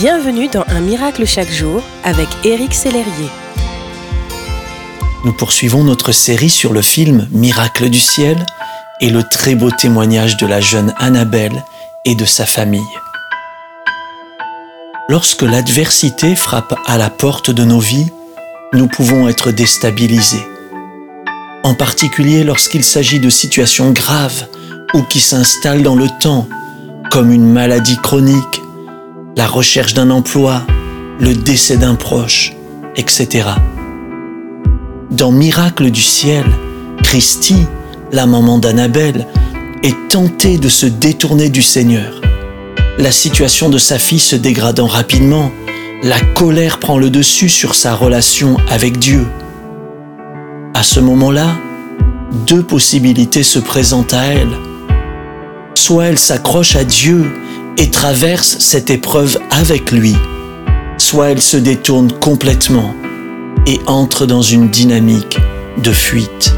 Bienvenue 0.00 0.48
dans 0.48 0.64
Un 0.68 0.80
miracle 0.80 1.26
chaque 1.26 1.50
jour 1.50 1.82
avec 2.04 2.26
Éric 2.42 2.72
Sellerier. 2.72 3.28
Nous 5.26 5.34
poursuivons 5.34 5.84
notre 5.84 6.12
série 6.12 6.48
sur 6.48 6.72
le 6.72 6.80
film 6.80 7.28
Miracle 7.32 7.90
du 7.90 8.00
ciel 8.00 8.46
et 9.02 9.10
le 9.10 9.22
très 9.22 9.54
beau 9.54 9.70
témoignage 9.70 10.38
de 10.38 10.46
la 10.46 10.62
jeune 10.62 10.94
Annabelle 10.96 11.62
et 12.06 12.14
de 12.14 12.24
sa 12.24 12.46
famille. 12.46 12.80
Lorsque 15.10 15.42
l'adversité 15.42 16.34
frappe 16.34 16.74
à 16.86 16.96
la 16.96 17.10
porte 17.10 17.50
de 17.50 17.64
nos 17.64 17.80
vies, 17.80 18.10
nous 18.72 18.86
pouvons 18.86 19.28
être 19.28 19.50
déstabilisés. 19.50 20.46
En 21.62 21.74
particulier 21.74 22.42
lorsqu'il 22.42 22.84
s'agit 22.84 23.20
de 23.20 23.28
situations 23.28 23.90
graves 23.90 24.46
ou 24.94 25.02
qui 25.02 25.20
s'installent 25.20 25.82
dans 25.82 25.94
le 25.94 26.08
temps, 26.22 26.48
comme 27.10 27.30
une 27.30 27.52
maladie 27.52 27.98
chronique, 27.98 28.59
la 29.40 29.46
recherche 29.46 29.94
d'un 29.94 30.10
emploi, 30.10 30.60
le 31.18 31.32
décès 31.32 31.78
d'un 31.78 31.94
proche, 31.94 32.52
etc. 32.94 33.48
Dans 35.10 35.32
Miracle 35.32 35.90
du 35.90 36.02
ciel, 36.02 36.44
Christy, 37.02 37.56
la 38.12 38.26
maman 38.26 38.58
d'Annabelle, 38.58 39.26
est 39.82 39.96
tentée 40.10 40.58
de 40.58 40.68
se 40.68 40.84
détourner 40.84 41.48
du 41.48 41.62
Seigneur. 41.62 42.20
La 42.98 43.10
situation 43.10 43.70
de 43.70 43.78
sa 43.78 43.98
fille 43.98 44.18
se 44.20 44.36
dégradant 44.36 44.86
rapidement, 44.86 45.50
la 46.02 46.20
colère 46.20 46.78
prend 46.78 46.98
le 46.98 47.08
dessus 47.08 47.48
sur 47.48 47.74
sa 47.74 47.94
relation 47.94 48.58
avec 48.68 48.98
Dieu. 48.98 49.26
À 50.74 50.82
ce 50.82 51.00
moment-là, 51.00 51.56
deux 52.46 52.62
possibilités 52.62 53.42
se 53.42 53.58
présentent 53.58 54.12
à 54.12 54.22
elle. 54.26 54.52
Soit 55.76 56.08
elle 56.08 56.18
s'accroche 56.18 56.76
à 56.76 56.84
Dieu 56.84 57.24
et 57.76 57.90
traverse 57.90 58.56
cette 58.58 58.90
épreuve 58.90 59.38
avec 59.50 59.90
lui, 59.90 60.16
soit 60.98 61.30
elle 61.30 61.40
se 61.40 61.56
détourne 61.56 62.12
complètement 62.12 62.94
et 63.66 63.80
entre 63.86 64.26
dans 64.26 64.42
une 64.42 64.68
dynamique 64.68 65.38
de 65.82 65.92
fuite. 65.92 66.54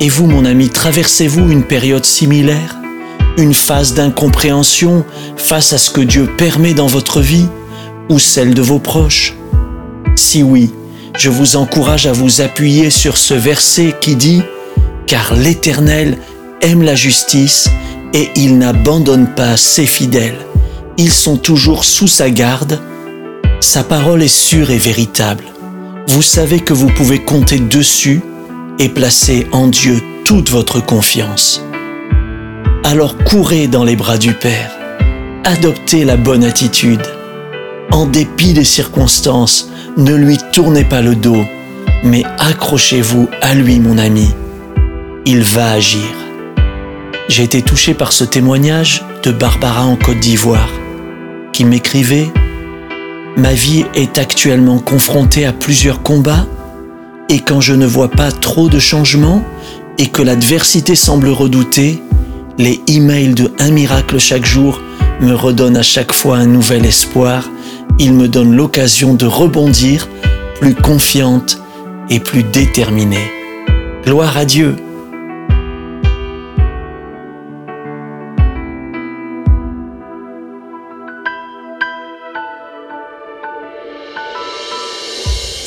Et 0.00 0.08
vous, 0.08 0.26
mon 0.26 0.44
ami, 0.44 0.68
traversez-vous 0.68 1.50
une 1.50 1.64
période 1.64 2.04
similaire? 2.04 2.76
Une 3.36 3.54
phase 3.54 3.94
d'incompréhension 3.94 5.04
face 5.36 5.72
à 5.72 5.78
ce 5.78 5.90
que 5.90 6.00
Dieu 6.00 6.26
permet 6.36 6.74
dans 6.74 6.86
votre 6.86 7.20
vie 7.20 7.46
ou 8.08 8.18
celle 8.18 8.54
de 8.54 8.62
vos 8.62 8.78
proches? 8.78 9.34
Si 10.16 10.42
oui, 10.42 10.72
je 11.16 11.30
vous 11.30 11.56
encourage 11.56 12.06
à 12.06 12.12
vous 12.12 12.40
appuyer 12.40 12.90
sur 12.90 13.16
ce 13.16 13.34
verset 13.34 13.94
qui 14.00 14.16
dit⁇ 14.16 14.40
Car 15.06 15.34
l'Éternel 15.34 16.18
aime 16.60 16.82
la 16.82 16.94
justice 16.94 17.68
et 18.14 18.30
il 18.36 18.56
n'abandonne 18.58 19.26
pas 19.34 19.56
ses 19.56 19.86
fidèles. 19.86 20.38
Ils 20.96 21.12
sont 21.12 21.36
toujours 21.36 21.84
sous 21.84 22.06
sa 22.06 22.30
garde. 22.30 22.80
Sa 23.60 23.82
parole 23.82 24.22
est 24.22 24.28
sûre 24.28 24.70
et 24.70 24.78
véritable. 24.78 25.44
Vous 26.06 26.22
savez 26.22 26.60
que 26.60 26.72
vous 26.72 26.88
pouvez 26.88 27.18
compter 27.18 27.58
dessus 27.58 28.22
et 28.78 28.88
placer 28.88 29.46
en 29.52 29.66
Dieu 29.66 30.00
toute 30.24 30.48
votre 30.48 30.80
confiance. 30.80 31.60
Alors 32.84 33.16
courez 33.18 33.66
dans 33.66 33.84
les 33.84 33.96
bras 33.96 34.18
du 34.18 34.32
Père. 34.32 34.70
Adoptez 35.44 36.04
la 36.04 36.16
bonne 36.16 36.44
attitude. 36.44 37.02
En 37.90 38.06
dépit 38.06 38.52
des 38.52 38.64
circonstances, 38.64 39.70
ne 39.96 40.14
lui 40.14 40.38
tournez 40.52 40.84
pas 40.84 41.02
le 41.02 41.14
dos, 41.14 41.44
mais 42.04 42.22
accrochez-vous 42.38 43.28
à 43.40 43.54
lui, 43.54 43.80
mon 43.80 43.98
ami. 43.98 44.28
Il 45.26 45.42
va 45.42 45.72
agir. 45.72 46.23
J'ai 47.28 47.42
été 47.42 47.62
touché 47.62 47.94
par 47.94 48.12
ce 48.12 48.22
témoignage 48.22 49.02
de 49.22 49.30
Barbara 49.30 49.86
en 49.86 49.96
Côte 49.96 50.20
d'Ivoire, 50.20 50.68
qui 51.52 51.64
m'écrivait 51.64 52.28
Ma 53.36 53.52
vie 53.54 53.86
est 53.94 54.18
actuellement 54.18 54.78
confrontée 54.78 55.46
à 55.46 55.52
plusieurs 55.52 56.02
combats, 56.02 56.46
et 57.30 57.40
quand 57.40 57.62
je 57.62 57.72
ne 57.72 57.86
vois 57.86 58.10
pas 58.10 58.30
trop 58.30 58.68
de 58.68 58.78
changements 58.78 59.42
et 59.98 60.08
que 60.08 60.20
l'adversité 60.20 60.94
semble 60.94 61.28
redoutée, 61.28 62.02
les 62.58 62.80
emails 62.88 63.34
de 63.34 63.50
Un 63.58 63.70
miracle 63.70 64.18
chaque 64.18 64.44
jour 64.44 64.80
me 65.20 65.32
redonnent 65.34 65.78
à 65.78 65.82
chaque 65.82 66.12
fois 66.12 66.36
un 66.36 66.46
nouvel 66.46 66.84
espoir. 66.84 67.48
Ils 67.98 68.12
me 68.12 68.28
donnent 68.28 68.54
l'occasion 68.54 69.14
de 69.14 69.26
rebondir 69.26 70.08
plus 70.60 70.74
confiante 70.74 71.58
et 72.10 72.20
plus 72.20 72.42
déterminée. 72.42 73.30
Gloire 74.04 74.36
à 74.36 74.44
Dieu. 74.44 74.76